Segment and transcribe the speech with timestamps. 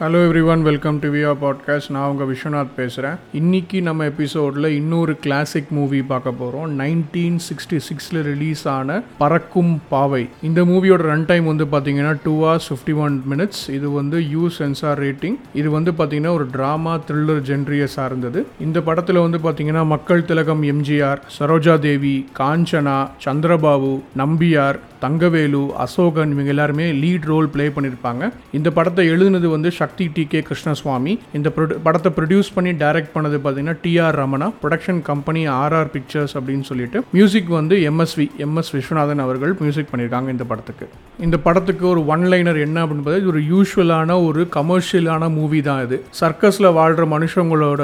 [0.00, 5.16] Hello everyone welcome to வியா podcast நான் உங்கள் விஸ்வநாத் பேசுகிறேன் இன்னைக்கு நம்ம எபிசோடில் இன்னொரு
[5.16, 10.28] கிளாசிக் மூவி பார்க்க போகிறோம் நைன்டீன் சிக்ஸ்டி சிக்ஸில் ரிலீஸ் ஆன பறக்கும் பாவை.
[10.42, 15.00] இந்த மூவியோட ரன் டைம் வந்து பார்த்தீங்கன்னா two hours fifty one minutes இது வந்து யூ சென்சார்
[15.00, 18.46] ரேட்டிங் இது வந்து பார்த்தீங்கன்னா ஒரு ட்ராமா த்ரில்லர் ஜென்ரியை சார்ந்தது.
[18.60, 26.52] இந்த படத்தில் வந்து பார்த்தீங்கன்னா மக்கள் திலகம் எம்ஜிஆர் சரோஜா தேவி காஞ்சனா சந்திரபாபு நம்பியார் தங்கவேலு அசோகன் இவங்க
[26.56, 31.12] எல்லாருமே லீட் ரோல் ப்ளே பண்ணியிருப்பாங்க இந்த படத்தை எழுதுனது வந்து சக்தி டி கே கிருஷ்ணசுவாமி.
[31.38, 31.48] இந்த
[31.86, 34.48] படத்தை ப்ரொடியூஸ் பண்ணி டைரக்ட் பண்ணது பார்த்தீங்கன்னா TR Ramana.
[34.62, 40.46] Production company RR pictures அப்படின்னு சொல்லிட்டு மியூசிக் வந்து எம்எஸ்வி எம்எஸ் விஸ்வநாதன் அவர்கள் மியூசிக் பண்ணியிருக்காங்க இந்த
[40.50, 40.86] படத்துக்கு.
[41.26, 45.82] இந்த படத்துக்கு ஒரு ஒன் லைனர் என்ன அப்படின்னு பார்த்தா இது ஒரு யூஸ்வலான ஒரு கமர்ஷியலான மூவி தான்
[45.86, 45.96] இது.
[46.20, 47.82] சர்க்கஸில் வாழ்கிற மனுஷங்களோட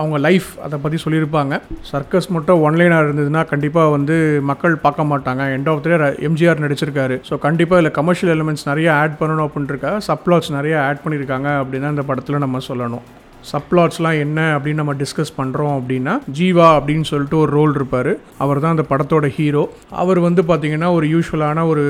[0.00, 1.54] அவங்க லைஃப் அதை பற்றி சொல்லியிருப்பாங்க
[1.92, 4.16] சர்க்கஸ் மட்டும் ஒன் லைனாக இருந்ததுன்னா கண்டிப்பாக வந்து
[4.52, 5.42] மக்கள் பார்க்க மாட்டாங்க.
[5.56, 7.16] எண்ட் ஆஃப் த எம்ஜிஆர் நடிச்சிருக்காரு.
[7.28, 12.02] ஸோ கண்டிப்பாக இதில் கமர்ஷியல் எலிமெண்ட்ஸ் நிறைய ஆட் பண்ணணும் அப்படின்ட்டுருக்கா சப்ளாட்ஸ் நிறைய ஆட் பண்ணியிருக்காங்க அப்படின்னு இந்த
[12.10, 13.06] படத்தில் நம்ம சொல்லணும்.
[13.52, 18.12] சப்ளாட்ஸ்லாம் என்ன அப்படின்னு நம்ம டிஸ்கஸ் பண்ணுறோம் அப்படின்னா ஜீவா அப்படின்னு சொல்லிட்டு ஒரு ரோல் இருப்பார்.
[18.44, 19.64] அவர் தான் அந்த படத்தோட ஹீரோ
[20.02, 21.84] அவர் வந்து பார்த்திங்கன்னா ஒரு யூஸ்வலான ஒரு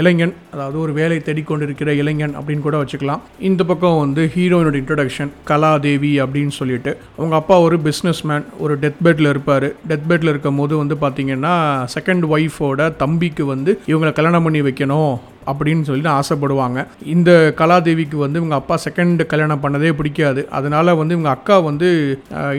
[0.00, 3.22] இளைஞன் அதாவது ஒரு வேலை தேடிக்கொண்டிருக்கிற இளைஞன் அப்படின்னு கூட வச்சுக்கலாம்.
[3.50, 6.96] இந்த பக்கம் வந்து ஹீரோயினோட இன்ட்ரடக்ஷன் கலாதேவி அப்படின்னு சொல்லிட்டு.
[7.16, 9.68] அவங்க அப்பா ஒரு பிஸ்னஸ் மேன் ஒரு டெத் பெட்டில் இருப்பார்.
[9.88, 11.54] டெத் பெட்டில் இருக்கும் போது வந்து பார்த்திங்கன்னா
[11.96, 15.14] செகண்ட் ஒய்ஃபோட தம்பிக்கு வந்து இவங்களை கல்யாணம் பண்ணி வைக்கணும்
[15.50, 16.78] அப்படின்னு சொல்லிட்டு ஆசைப்படுவாங்க.
[17.14, 20.42] இந்த கலாதேவிக்கு வந்து இவங்க அப்பா செகண்ட் கல்யாணம் பண்ணதே பிடிக்காது.
[20.58, 21.88] அதனால் வந்து இவங்க அக்கா வந்து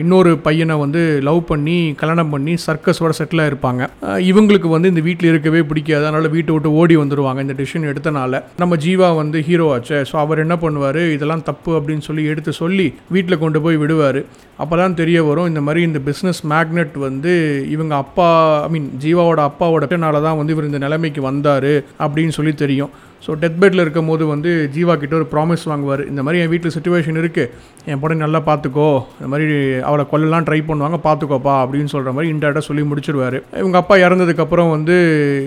[0.02, 3.82] இன்னொரு பையனை வந்து லவ் பண்ணி கல்யாணம் பண்ணி சர்க்கஸோட செட்டில் இருப்பாங்க
[4.30, 6.02] இவங்களுக்கு வந்து இந்த வீட்டில் இருக்கவே பிடிக்காது.
[6.04, 8.42] அதனால் வீட்டை விட்டு ஓடி வந்துருவாங்க இந்த டிசிஷன் எடுத்தனால.
[8.62, 9.98] நம்ம ஜீவா வந்து ஹீரோ ஆச்சு.
[10.10, 11.02] ஸோ அவர் என்ன பண்ணுவார்?
[11.16, 14.20] இதெல்லாம் தப்பு அப்படின்னு சொல்லி எடுத்து சொல்லி வீட்டில் கொண்டு போய் விடுவார்.
[14.62, 17.32] அப்போ தான் தெரிய வரும் இந்த மாதிரி இந்த பிஸ்னஸ் மேக்னெட் வந்து
[17.74, 18.28] இவங்க அப்பா
[18.66, 21.72] ஐ மீன் ஜீவாவோட அப்பாவோட நால தான் வந்து இவர் இந்த நிலைமைக்கு வந்தார்
[22.04, 22.74] அப்படின்னு சொல்லி தெரியும்.
[22.76, 22.90] serio
[23.24, 26.02] ஸோ டெத் பெட்டில் இருக்கும் போது வந்து ஜீவா கிட்ட ஒரு ப்ராமிஸ் வாங்குவார்.
[26.10, 27.50] இந்த மாதிரி என் வீட்டில் சுச்சுவேஷன் இருக்குது
[27.90, 28.88] என் பொண்ணை நல்லா பார்த்துக்கோ.
[29.18, 29.46] இந்த மாதிரி
[29.88, 30.98] அவளை கொல்லலாம் ட்ரை பண்ணுவாங்க.
[31.06, 33.36] பார்த்துக்கோப்பா அப்படின்னு சொல்கிற மாதிரி இன்டர்டாக சொல்லி முடிச்சிருவார்.
[33.62, 34.96] இவங்க அப்பா இறந்ததுக்கப்புறம் வந்து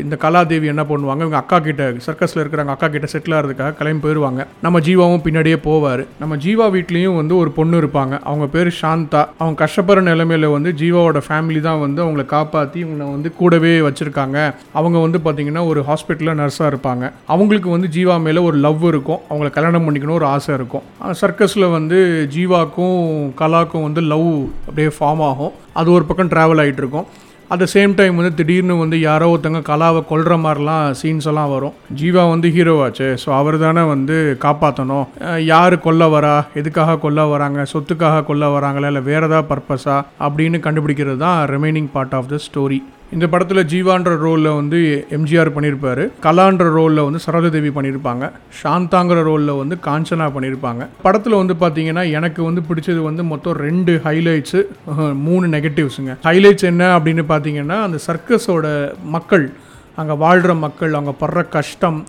[0.04, 1.22] இந்த கலாதேவி என்ன பண்ணுவாங்க?
[1.26, 6.04] இவங்க அக்கா கிட்ட சர்க்கஸில் இருக்கிறாங்க அக்கா கிட்ட செட்டில் ஆகிறதுக்காக கிளம்பி போயிடுவாங்க நம்ம ஜீவாவும் பின்னாடியே போவார்.
[6.24, 8.14] நம்ம ஜீவா வீட்லேயும் வந்து ஒரு பொண்ணு இருப்பாங்க.
[8.30, 9.24] அவங்க பேர் சாந்தா.
[9.42, 14.38] அவங்க கஷ்டப்படுற நிலைமையில் வந்து ஜீவாவோட ஃபேமிலி தான் வந்து அவங்கள காப்பாற்றி இவங்களை வந்து கூடவே வச்சுருக்காங்க.
[14.80, 17.06] அவங்க வந்து பார்த்திங்கன்னா ஒரு ஹாஸ்பிட்டலில் நர்ஸாக இருப்பாங்க.
[17.36, 19.22] அவங்களுக்கு வந்து ஜீவா மேலே ஒரு லவ் இருக்கும்.
[19.30, 20.84] அவங்கள கல்யாணம் பண்ணிக்கணும் ஒரு ஆசை இருக்கும்.
[21.22, 21.98] சர்க்கஸில் வந்து
[22.36, 23.00] ஜீவாக்கும்
[23.42, 24.30] கலாக்கும் வந்து லவ்
[24.68, 25.56] அப்படியே ஃபார்ம் ஆகும்.
[25.82, 27.08] அது ஒரு பக்கம் ட்ராவல் ஆகிட்டு இருக்கும்.
[27.54, 31.76] அட் த சேம் டைம் வந்து திடீர்னு வந்து யாரோ ஒருத்தங்க கலாவை கொல்ற மாதிரிலாம் சீன்ஸ் எல்லாம் வரும்.
[32.00, 35.08] ஜீவா வந்து ஹீரோவாச்சு ஸோ அவர் தானே வந்து காப்பாற்றணும்
[35.52, 36.36] யார் கொல்ல வரா?
[36.62, 37.66] எதுக்காக கொல்ல வராங்க?
[37.74, 38.92] சொத்துக்காக கொல்ல வராங்களா?
[38.94, 42.80] இல்லை வேறு ஏதாவது பர்பஸா அப்படின்னு கண்டுபிடிக்கிறது தான் remaining part of the story
[43.12, 44.80] இந்த படத்தில் ஜீவான்ற ரோலில் வந்து
[45.12, 48.26] எம்ஜிஆர் பண்ணியிருப்பார் கலான்ற ரோலில் வந்து சரோஜதேவி பண்ணியிருப்பாங்க
[48.60, 54.62] சாந்தாங்கிற ரோலில் வந்து காஞ்சனா பண்ணியிருப்பாங்க படத்தில் வந்து பார்த்தீங்கன்னா எனக்கு வந்து பிடிச்சது வந்து மொத்தம் ரெண்டு ஹைலைட்ஸு
[55.24, 58.68] மூணு நெகட்டிவ்ஸுங்க ஹைலைட்ஸ் என்ன அப்படின்னு பார்த்தீங்கன்னா அந்த சர்க்கஸோட
[59.10, 59.48] மக்கள்
[59.98, 62.00] அங்கே வாழ்கிற மக்கள் அவங்க படுற கஷ்டம்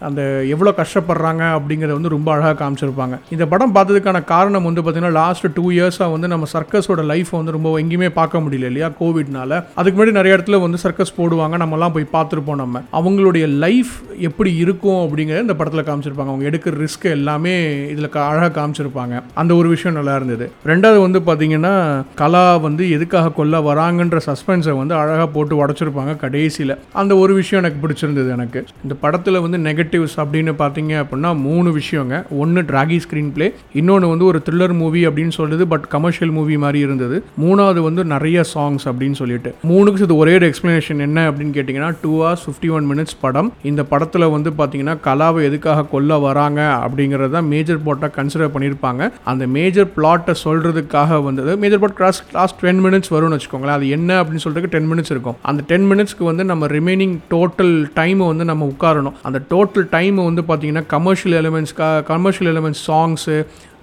[0.00, 3.18] அந்த எவ்வளோ கஷ்டப்படுறாங்க அப்படிங்கிறத வந்து ரொம்ப அழகாக காமிச்சிருப்பாங்க.
[3.30, 7.80] இந்த படம் பார்த்ததுக்கான காரணம் வந்து பார்த்திங்கன்னா லாஸ்ட் டூ இயர்ஸாக வந்து நம்ம சர்க்கஸோட லைஃப் வந்து ரொம்ப
[7.80, 12.54] எங்கேயுமே பார்க்க முடியல இல்லையா கோவிட்னால அதுக்கு முன்னாடி நிறைய இடத்துல வந்து சர்க்கஸ் போடுவாங்க நம்மலாம் போய் பார்த்துருப்போம்
[12.54, 12.82] நம்ம.
[12.92, 16.26] அவங்களுடைய லைஃப் எப்படி இருக்கும் அப்படிங்கிறத இந்த படத்தில் காமிச்சிருப்பாங்க.
[16.26, 19.22] அவங்க எடுக்கிற ரிஸ்க் எல்லாமே இதில் அழகாக காமிச்சிருப்பாங்க.
[19.34, 20.52] அந்த ஒரு விஷயம் நல்லா இருந்தது.
[20.66, 26.76] ரெண்டாவது வந்து பார்த்தீங்கன்னா கலா வந்து எதுக்காக கொல்ல வராங்கன்ற சஸ்பென்ஸை வந்து அழகாக போட்டு உடச்சிருப்பாங்க கடைசியில்.
[26.92, 28.66] அந்த ஒரு விஷயம் எனக்கு பிடிச்சிருந்தது எனக்கு.
[28.82, 32.14] இந்த படத்தில் வந்து நெகட்டிவ் நெகட்டிவ்ஸ் அப்படின்னு பார்த்தீங்க அப்படின்னா மூணு விஷயங்க.
[32.42, 33.46] ஒன்று டிராகி ஸ்க்ரீன் பிளே
[33.80, 37.16] இன்னொன்று வந்து ஒரு த்ரில்லர் மூவி அப்படின்னு சொல்லுது பட் கமர்ஷியல் மூவி மாதிரி இருந்தது.
[37.44, 39.50] மூணாவது வந்து நிறைய சாங்ஸ் அப்படின்னு சொல்லிட்டு.
[39.70, 43.50] மூணுக்கு இது ஒரே ஒரு எக்ஸ்ப்ளனேஷன் என்ன அப்படின்னு கேட்டிங்கன்னா two hours fifty one minutes படம்.
[43.70, 49.10] இந்த படத்தில் வந்து பார்த்தீங்கன்னா கலாவை எதுக்காக கொல்ல வராங்க அப்படிங்கிறது தான் மேஜர் பிளாட்டாக கன்சிடர் பண்ணியிருப்பாங்க.
[49.32, 51.52] அந்த மேஜர் பிளாட்டை சொல்கிறதுக்காக வந்தது.
[51.64, 53.78] Major plot class last ten minutes வரும்னு வச்சுக்கோங்களேன்.
[53.78, 55.38] அது என்ன அப்படின்னு சொல்கிறதுக்கு டென் மினிட்ஸ் இருக்கும்.
[55.50, 59.16] அந்த டென் மினிட்ஸ்க்கு வந்து நம்ம ரிமைனிங் டோட்டல் டைமை வந்து நம்ம உட்காரணும்.
[59.28, 61.74] அந்த டோட்டல் டைமை வந்து பார்த்திங்கன்னா commercial elements
[62.06, 63.36] commercial elements songs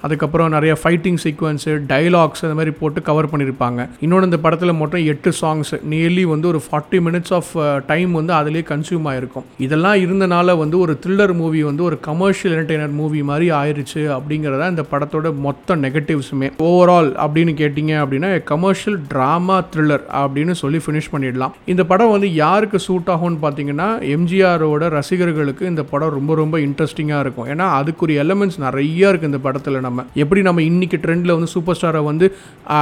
[0.05, 3.81] அதுக்கப்புறம் நிறைய ஃபைட்டிங் சீக்வன்ஸு டைலாக்ஸ் அந்த மாதிரி போட்டு கவர் பண்ணியிருப்பாங்க.
[4.05, 7.51] இன்னொன்று இந்த படத்தில் மொத்தம் எட்டு சாங்ஸ் நியர்லி வந்து ஒரு ஃபார்ட்டி மினிட்ஸ் ஆஃப்
[7.91, 12.93] டைம் வந்து அதிலே கன்சியூம் ஆகிருக்கும் இதெல்லாம் இருந்தனால வந்து ஒரு த்ரில்லர் மூவி வந்து ஒரு கமர்ஷியல் என்டர்டைனர்
[12.99, 20.03] மூவி மாதிரி ஆயிடுச்சு அப்படிங்கிறத இந்த படத்தோட மொத்த நெகட்டிவ்ஸுமே ஓவரால் அப்படின்னு கேட்டிங்க அப்படின்னா கமர்ஷியல் ட்ராமா த்ரில்லர்
[20.21, 21.53] அப்படின்னு சொல்லி ஃபினிஷ் பண்ணிடலாம்.
[21.73, 27.49] இந்த படம் வந்து யாருக்கு சூட் ஆகும்னு பார்த்தீங்கன்னா எம்ஜிஆரோட ரசிகர்களுக்கு இந்த படம் ரொம்ப ரொம்ப இன்ட்ரெஸ்டிங்காக இருக்கும்.
[27.53, 32.01] ஏன்னா அதுக்குரிய எலமெண்ட்ஸ் நிறைய இருக்குது இந்த படத்தில் நம்ம எப்படி நம்ம இன்னைக்கு ட்ரெண்டில் வந்து சூப்பர் ஸ்டாரை
[32.03, 32.27] வந்து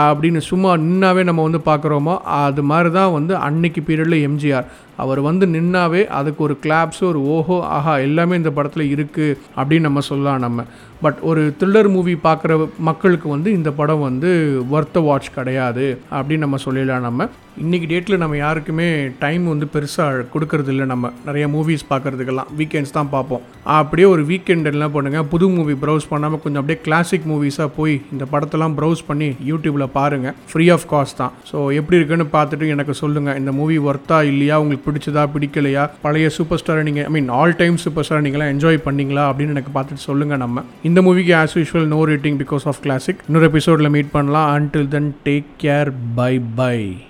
[0.07, 4.67] அப்படின்னு சும்மா நின்னாவே நம்ம வந்து பார்க்குறோமோ அது மாதிரி தான் வந்து அன்னைக்கு பீரியடில் எம்ஜிஆர்
[5.03, 10.01] அவர் வந்து நின்னாவே அதுக்கு ஒரு கிளாப்ஸு ஒரு ஓஹோ ஆஹா எல்லாமே இந்த படத்தில் இருக்குது அப்படின்னு நம்ம
[10.09, 10.65] சொல்லலாம் நம்ம.
[11.03, 12.53] பட் ஒரு த்ரில்லர் மூவி பார்க்குற
[12.87, 14.29] மக்களுக்கு வந்து இந்த படம் வந்து
[14.75, 15.85] ஒர்த்த வாட்ச் கிடையாது
[16.17, 17.27] அப்படின்னு நம்ம சொல்லிடலாம் நம்ம.
[17.63, 18.85] இன்றைக்கி டேட்டில் நம்ம யாருக்குமே
[19.23, 21.11] டைம் வந்து பெருசாக கொடுக்கறது இல்லை நம்ம.
[21.25, 22.51] நிறைய மூவிஸ் பார்க்குறதுக்கெல்லாம்.
[22.59, 23.43] வீக்கெண்ட்ஸ் தான் பார்ப்போம்.
[23.79, 28.25] அப்படியே ஒரு வீக்கெண்ட் என்ன பண்ணுங்கள் புது மூவி ப்ரௌஸ் பண்ணாமல் கொஞ்சம் அப்படியே கிளாசிக் மூவிஸாக போய் இந்த
[28.33, 31.35] படத்தெல்லாம் ப்ரௌஸ் பண்ணி யூடியூப்பில் பாருங்கள் ஃப்ரீ ஆஃப் காஸ்ட் தான்.
[31.51, 34.57] ஸோ எப்படி இருக்குன்னு பார்த்துட்டு எனக்கு சொல்லுங்கள் இந்த மூவி ஒர்த்தா இல்லையா?
[34.63, 35.89] உங்களுக்கு உங்களுக்கு பிடிச்சதா பிடிக்கலையா?
[36.01, 39.79] பழைய சூப்பர் ஸ்டாரை நீங்கள் I mean all time super ஸ்டாரை நீங்களாம் என்ஜாய் பண்ணீங்களா அப்படின்னு எனக்கு
[39.79, 40.63] பார்த்துட்டு சொல்லுங்கள் நம்ம.
[40.83, 44.59] இந்த மூவிக்கு as usual no rating because of classic இன்னொரு எபிசோடில் மீட் பண்ணலாம்.
[44.59, 47.03] Until then take care bye bye